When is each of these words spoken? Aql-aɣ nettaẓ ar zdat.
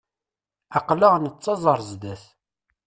Aql-aɣ 0.77 1.13
nettaẓ 1.17 1.63
ar 1.71 1.79
zdat. 1.89 2.23